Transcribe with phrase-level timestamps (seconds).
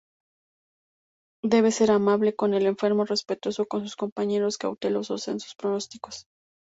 [1.43, 6.25] Debe ser amable con el enfermo, respetuoso con sus compañeros, cauteloso en sus pronósticos.